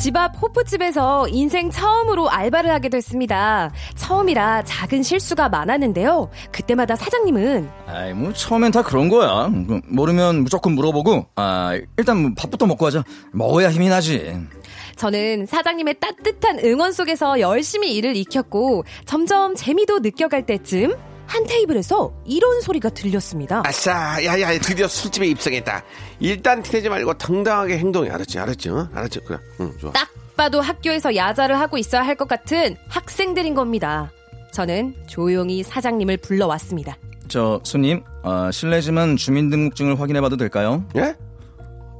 [0.00, 3.70] 집 앞 호프집에서 인생 처음으로 알바를 하게 됐습니다.
[3.96, 6.30] 처음이라 작은 실수가 많았는데요.
[6.50, 9.50] 그때마다 사장님은 아이, 뭐, 처음엔 다 그런 거야.
[9.68, 13.04] 그, 모르면 무조건 물어보고, 아, 일단 뭐 밥부터 먹고 하자.
[13.32, 14.36] 먹어야 힘이 나지.
[14.96, 20.94] 저는 사장님의 따뜻한 응원 속에서 열심히 일을 익혔고 점점 재미도 느껴갈 때쯤
[21.30, 23.62] 한 테이블에서 이런 소리가 들렸습니다.
[23.64, 25.82] 아싸, 야야, 드디어 술집에 입성했다.
[26.18, 28.88] 일단 티내지 말고 당당하게 행동해, 알았지, 알았지, 어?
[28.92, 29.92] 알았지, 그래, 응, 좋아.
[29.92, 34.10] 딱 봐도 학교에서 야자를 하고 있어야 할 것 같은 학생들인 겁니다.
[34.52, 36.96] 저는 조용히 사장님을 불러왔습니다.
[37.28, 40.84] 저 손님, 어, 실례지만 주민등록증을 확인해봐도 될까요?
[40.96, 41.14] 예?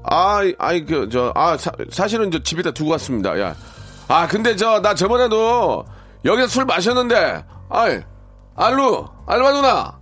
[0.02, 1.56] 아, 아이 그저아
[1.90, 3.38] 사실은 저 집에다 두고 왔습니다.
[3.38, 3.54] 야.
[4.08, 5.84] 아 근데 저 나 저번에도
[6.24, 8.00] 여기서 술 마셨는데 아이
[8.60, 9.98] 알루 알바 누나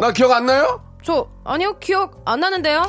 [0.00, 0.80] 나 기억 안 나요?
[1.04, 2.82] 저 아니요 기억 안 나는데요.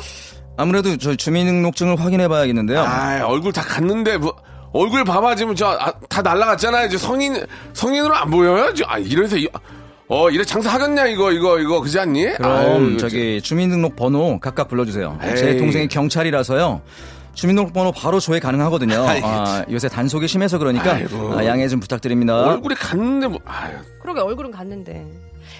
[0.56, 2.80] 아무래도 저 주민등록증을 확인해봐야겠는데요.
[2.80, 4.34] 아 얼굴 다 갔는데 뭐
[4.72, 6.86] 얼굴 봐봐 지금 저다 날라갔잖아요.
[6.86, 8.72] 이제 성인 성인으로 안 보여요?
[8.74, 9.48] 저, 아 이래서 이-
[10.08, 12.34] 어 이래 장사 하겠냐 이거 이거 이거 그지 않니?
[12.36, 15.18] 그럼 아유, 저기 주민등록 번호 각각 불러주세요.
[15.36, 15.58] 제 에이.
[15.58, 16.80] 동생이 경찰이라서요.
[17.34, 18.94] 주민등록 번호 바로 조회 가능하거든요.
[19.22, 20.98] 아, 요새 단속이 심해서 그러니까.
[21.36, 22.42] 아, 양해 좀 부탁드립니다.
[22.48, 23.74] 얼굴이 갔는데 뭐 아유.
[24.02, 25.04] 그러게 얼굴은 갔는데.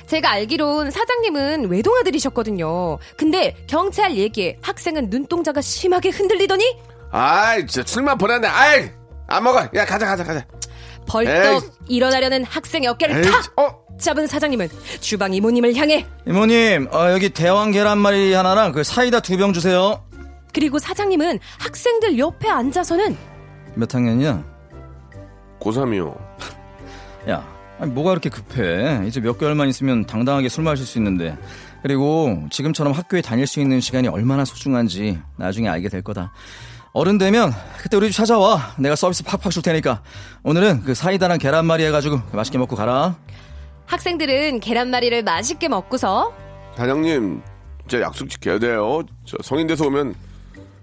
[0.06, 2.98] 제가 알기론 사장님은 외동아들이셨거든요.
[3.16, 6.64] 근데 경찰 얘기에 학생은 눈동자가 심하게 흔들리더니
[7.10, 8.46] 아이 진짜 술만 보냈네.
[8.48, 8.90] 아이
[9.26, 9.60] 안 먹어.
[9.74, 10.44] 야 가자 가자 가자.
[11.06, 11.34] 벌떡
[11.64, 11.70] 에이.
[11.88, 14.68] 일어나려는 학생의 어깨를 에이, 탁 어 잡은 사장님은
[15.00, 20.02] 주방 이모님을 향해 이모님, 어, 여기 대왕 계란말이 하나랑 그 사이다 두 병 주세요.
[20.54, 23.16] 그리고 사장님은 학생들 옆에 앉아서는
[23.74, 24.44] 몇 학년이야?
[25.60, 26.16] 고3이요.
[27.28, 27.44] 야,
[27.78, 29.02] 아니, 뭐가 그렇게 급해?
[29.06, 31.36] 이제 몇 개월만 있으면 당당하게 술 마실 수 있는데.
[31.82, 36.32] 그리고 지금처럼 학교에 다닐 수 있는 시간이 얼마나 소중한지 나중에 알게 될 거다.
[36.92, 38.74] 어른 되면 그때 우리 집 찾아와.
[38.78, 40.02] 내가 서비스 팍팍 줄 테니까.
[40.44, 43.16] 오늘은 그 사이다랑 계란말이 해가지고 맛있게 먹고 가라.
[43.86, 46.32] 학생들은 계란말이를 맛있게 먹고서
[46.76, 47.42] 단장님,
[47.88, 49.02] 진짜 약속 지켜야 돼요.
[49.26, 50.14] 저 성인 돼서 오면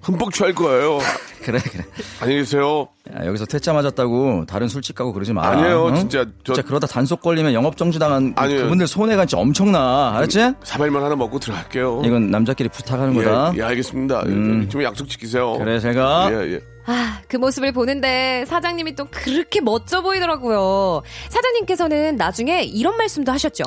[0.02, 1.00] 흠뻑 취할 거예요.
[1.44, 1.84] 그래, 그래.
[2.20, 2.88] 안녕히 계세요.
[3.16, 5.50] 야, 여기서 퇴짜 맞았다고 다른 술집 가고 그러지 마라.
[5.58, 5.96] 아니에요, 응?
[5.96, 8.64] 진짜 저 진짜 그러다 단속 걸리면 영업 정지 당한 그- 아니에요.
[8.64, 10.14] 그분들 손해가 진짜 엄청나.
[10.18, 10.54] 알았지?
[10.64, 12.02] 사발만 하나 먹고 들어갈게요.
[12.06, 13.54] 이건 남자끼리 부탁하는 거다.
[13.56, 14.22] 예, 예, 알겠습니다.
[14.26, 14.70] 음.
[14.70, 15.54] 좀 약속 지키세요.
[15.58, 16.30] 그래, 제가.
[16.32, 16.62] 예, 예.
[16.88, 21.02] 아, 그 모습을 보는데 사장님이 또 그렇게 멋져 보이더라고요.
[21.30, 23.64] 사장님께서는 나중에 이런 말씀도 하셨죠.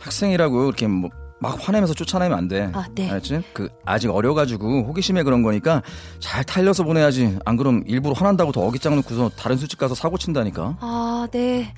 [0.00, 2.70] 학생이라고 이렇게 뭐 막 화내면서 쫓아내면 안 돼.
[2.72, 3.08] 아, 네.
[3.10, 3.42] 알았지?
[3.52, 5.82] 그 아직 어려가지고 호기심에 그런 거니까
[6.18, 7.38] 잘 타일러서 보내야지.
[7.44, 10.76] 안 그럼 일부러 화난다고 더 어깃장 놓고서 다른 술집 가서 사고 친다니까.
[10.80, 11.72] 아, 네.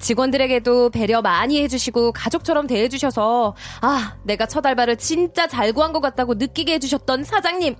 [0.00, 6.34] 직원들에게도 배려 많이 해주시고 가족처럼 대해주셔서 아 내가 첫 알바를 진짜 잘 구한 것 같다고
[6.34, 7.76] 느끼게 해주셨던 사장님.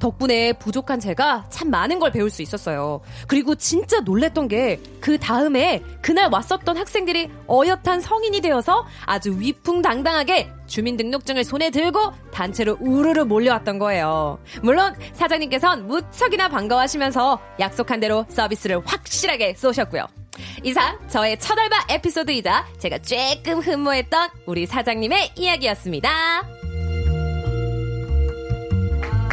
[0.00, 3.00] 덕분에 부족한 제가 참 많은 걸 배울 수 있었어요.
[3.26, 11.42] 그리고 진짜 놀랬던 게 그 다음에 그날 왔었던 학생들이 어엿한 성인이 되어서 아주 위풍당당하게 주민등록증을
[11.42, 14.38] 손에 들고 단체로 우르르 몰려왔던 거예요.
[14.62, 20.06] 물론 사장님께선 무척이나 반가워하시면서 약속한 대로 서비스를 확실하게 쏘셨고요
[20.62, 26.42] 이상 저의 첫 알바 에피소드이자 제가 조금 흠모했던 우리 사장님의 이야기였습니다.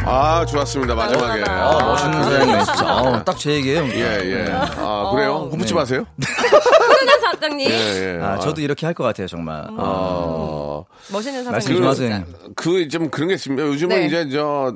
[0.06, 0.96] 아, 좋았습니다.
[0.96, 1.44] 마지막에.
[1.48, 2.96] 아, 아, 멋있는 사장님 진짜.
[2.96, 3.84] 어, 딱제 얘기예요.
[3.90, 4.00] 예,
[4.48, 4.48] 예.
[4.52, 5.50] 아, 그래요?
[5.52, 5.80] 홍보치 네.
[5.80, 6.06] 마세요?
[6.20, 8.20] 훈훈한 사장님, 예, 예.
[8.24, 9.58] 아, 저도 이렇게 할 것 같아요, 정말.
[9.58, 11.84] 아, 어, 멋있는 말씀 사장님.
[11.84, 12.16] 좀 진짜.
[12.16, 12.26] 하세요.
[12.56, 13.62] 그, 좀 그런 게 있습니다.
[13.68, 14.06] 요즘은 네.
[14.08, 14.74] 이제 저,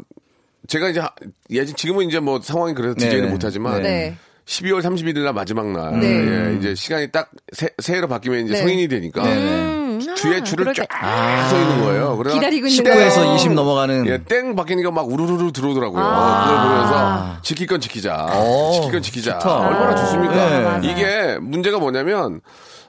[0.67, 1.11] 제가 이제, 하-
[1.49, 3.31] 예전, 지금은 이제 뭐 상황이 그래서 네, 디제이는 네.
[3.31, 4.15] 못하지만, 네.
[4.45, 6.07] 12월 31일 날 마지막 날, 네.
[6.07, 8.59] 예, 이제 시간이 딱 새, 새해로 바뀌면 이제 네.
[8.59, 12.17] 성인이 되니까, 음, 뒤에 아, 줄을 그럴 쫙 때- 서 있는 거예요.
[12.17, 13.35] 그래서 기다리고 있는 19에서 거예요.
[13.35, 14.07] 20 넘어가는.
[14.07, 16.03] 예, 땡 바뀌니까 막 우르르르 들어오더라고요.
[16.03, 16.43] 아.
[16.45, 18.33] 그걸 보면서 지킬 건 지키자.
[18.37, 19.39] 오, 지킬 건 지키자.
[19.39, 19.55] 좋다.
[19.59, 20.33] 얼마나 좋습니까?
[20.49, 20.61] 네.
[20.63, 20.81] 맞아요.
[20.83, 22.41] 이게 문제가 뭐냐면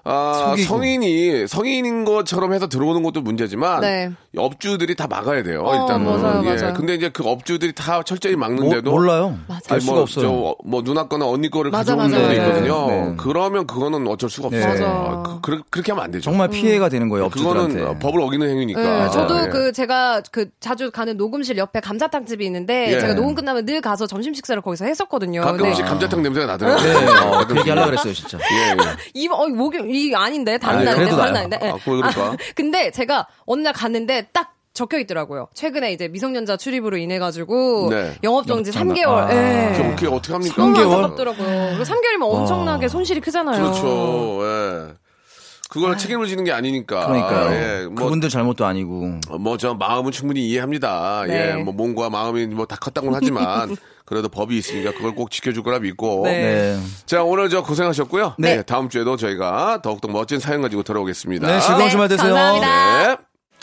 [0.05, 0.69] 아, 속이고.
[0.69, 4.11] 성인이 성인인 것처럼 해서 들어오는 것도 문제지만 네.
[4.37, 5.63] 업주들이 다 막아야 돼요.
[5.65, 6.05] 어, 일단은.
[6.05, 6.55] 맞아요, 예.
[6.55, 6.75] 맞아요.
[6.75, 9.39] 근데 이제 그 업주들이 다 철저히 모- 막는데도 몰라요.
[9.69, 10.27] 알 수가 뭐, 없어요.
[10.27, 12.49] 저, 뭐 누나 거나 언니 거를 맞아, 가져오는 맞아, 맞아.
[12.49, 12.87] 있거든요.
[12.89, 13.15] 네.
[13.17, 14.63] 그러면 그거는 어쩔 수가 네.
[14.63, 15.23] 없어요.
[15.23, 15.39] 맞아.
[15.43, 16.25] 그, 그, 렇게 하면 안 되죠.
[16.25, 17.75] 정말 피해가 되는 거예요, 업주들한테.
[17.75, 19.05] 그거는 법을 어기는 행위니까.
[19.05, 19.47] 네, 저도 예.
[19.49, 23.01] 그 제가 그 자주 가는 녹음실 옆에 감자탕 집이 있는데 예.
[23.01, 25.41] 제가 녹음 끝나면 늘 가서 점심 식사를 거기서 했었거든요.
[25.41, 26.85] 가끔씩 근데 감자탕 냄새가 나더라고요.
[27.01, 28.39] 네, 어, 그 얘기 하려고 그랬어요, 진짜.
[28.39, 28.77] 예, 예.
[29.15, 31.33] 이 어, 목이 이 아닌데 다른 아니, 날인데 그래도 다른.
[31.33, 31.59] 날인데.
[31.63, 31.69] 예.
[31.71, 32.37] 아, 그럴까?
[32.57, 35.47] 근데 제가 어느 날 갔는데 딱 적혀 있더라고요.
[35.55, 38.13] 최근에 이제 미성년자 출입으로 인해 가지고 네.
[38.25, 39.09] 영업 정지 영업 3개월.
[39.09, 39.33] 아.
[39.33, 39.73] 예.
[39.73, 40.55] 그게 어떻게, 어떻게 합니까?
[40.59, 40.93] 너무 3개월?
[40.97, 41.79] 안타깝더라고요.
[41.85, 43.63] 3개월이면 엄청나게 손실이 크잖아요.
[43.63, 44.41] 그렇죠.
[44.43, 44.95] 예.
[45.71, 47.07] 그걸 책임을 지는 게 아니니까.
[47.07, 47.53] 그러니까요.
[47.55, 47.87] 예.
[47.87, 49.21] 뭐, 그분들 잘못도 아니고.
[49.41, 51.25] 뭐, 저 마음은 충분히 이해합니다.
[51.27, 51.53] 네.
[51.59, 51.63] 예.
[51.63, 56.23] 뭐, 몸과 마음이 뭐 다 컸다고는 하지만, 그래도 법이 있으니까 그걸 꼭 지켜줄 거라 믿고.
[56.25, 56.77] 네.
[56.77, 56.81] 네.
[57.07, 58.35] 자, 오늘 저 고생하셨고요.
[58.39, 58.57] 네.
[58.57, 58.63] 네.
[58.63, 61.47] 다음 주에도 저희가 더욱더 멋진 사연 가지고 돌아오겠습니다.
[61.47, 62.35] 네, 즐거운 네, 주말 되세요.
[62.35, 63.34] 감사합니다.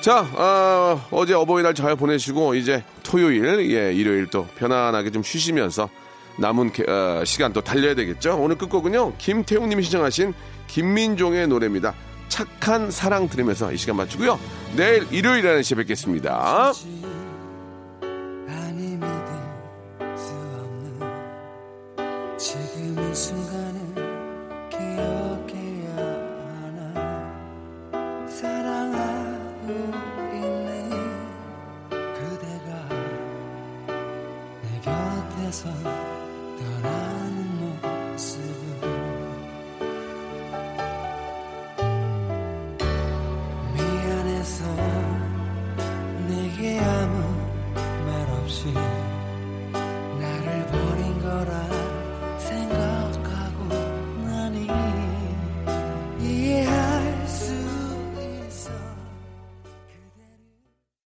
[0.00, 5.88] 자, 어, 어제 어버이날 잘 보내시고 이제 토요일, 예, 일요일 또 편안하게 좀 쉬시면서
[6.38, 8.38] 남은 게- 어, 시간 또 달려야 되겠죠.
[8.40, 10.34] 오늘 끝곡은요 김태웅님이 신청하신
[10.68, 11.94] 김민종의 노래입니다.
[12.28, 14.38] 착한 사랑 들으면서 이 시간 마치고요.
[14.76, 16.72] 내일 일요일에 시에 뵙겠습니다.